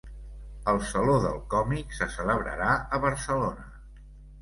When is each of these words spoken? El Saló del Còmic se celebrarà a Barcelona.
El 0.73 0.81
Saló 0.91 1.17
del 1.27 1.37
Còmic 1.55 1.95
se 2.01 2.09
celebrarà 2.17 2.73
a 2.99 3.03
Barcelona. 3.09 3.73